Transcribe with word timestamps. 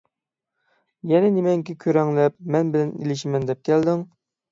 يەنە 1.09 1.27
نېمەڭگە 1.35 1.75
كۆرەڭلەپ 1.85 2.37
مەن 2.55 2.71
بىلەن 2.77 2.95
ئېلىشىمەن 3.03 3.47
دەپ 3.51 3.63
كەلدىڭ؟ 3.71 4.03